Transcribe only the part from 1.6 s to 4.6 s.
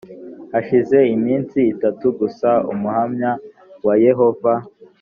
itatu gusa umuhamya wa yehova